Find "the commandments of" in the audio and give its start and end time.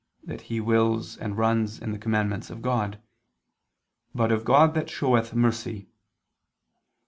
1.91-2.63